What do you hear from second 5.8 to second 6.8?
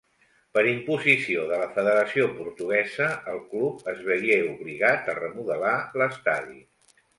l'estadi.